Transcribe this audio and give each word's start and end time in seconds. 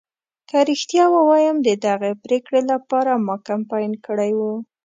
که 0.49 0.57
رښتیا 0.69 1.05
ووایم 1.15 1.57
ددغې 1.67 2.11
پرېکړې 2.23 2.61
لپاره 2.71 3.11
ما 3.25 3.35
کمپاین 3.49 3.91
کړی 4.05 4.31
و. 4.39 4.41